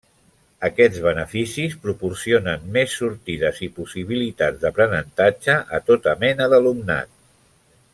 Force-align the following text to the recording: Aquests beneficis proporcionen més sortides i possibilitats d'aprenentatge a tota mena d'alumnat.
Aquests 0.69 1.01
beneficis 1.07 1.75
proporcionen 1.83 2.65
més 2.79 2.97
sortides 3.03 3.61
i 3.69 3.71
possibilitats 3.77 4.65
d'aprenentatge 4.67 5.63
a 5.81 5.85
tota 5.93 6.21
mena 6.27 6.53
d'alumnat. 6.55 7.17